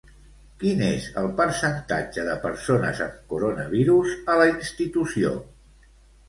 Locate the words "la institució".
4.43-5.37